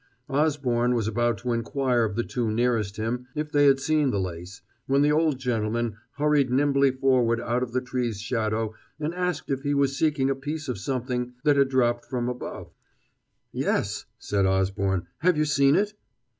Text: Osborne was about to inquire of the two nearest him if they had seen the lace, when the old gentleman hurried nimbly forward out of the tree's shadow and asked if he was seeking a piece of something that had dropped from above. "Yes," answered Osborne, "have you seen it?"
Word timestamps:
Osborne 0.29 0.95
was 0.95 1.07
about 1.07 1.37
to 1.37 1.53
inquire 1.53 2.03
of 2.03 2.15
the 2.15 2.23
two 2.23 2.49
nearest 2.49 2.97
him 2.97 3.27
if 3.35 3.51
they 3.51 3.67
had 3.67 3.79
seen 3.79 4.09
the 4.09 4.19
lace, 4.19 4.63
when 4.87 5.03
the 5.03 5.11
old 5.11 5.37
gentleman 5.37 5.95
hurried 6.13 6.49
nimbly 6.49 6.89
forward 6.89 7.39
out 7.39 7.61
of 7.61 7.71
the 7.71 7.81
tree's 7.81 8.19
shadow 8.19 8.73
and 8.99 9.13
asked 9.13 9.51
if 9.51 9.61
he 9.61 9.75
was 9.75 9.95
seeking 9.95 10.27
a 10.31 10.35
piece 10.35 10.67
of 10.67 10.79
something 10.79 11.33
that 11.43 11.55
had 11.55 11.69
dropped 11.69 12.05
from 12.05 12.27
above. 12.29 12.73
"Yes," 13.51 14.05
answered 14.17 14.47
Osborne, 14.47 15.05
"have 15.19 15.37
you 15.37 15.45
seen 15.45 15.75
it?" 15.75 15.93